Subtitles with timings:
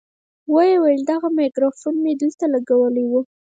[0.53, 3.13] ويې ويل دغه ميکروفون مې دلته لګولى و.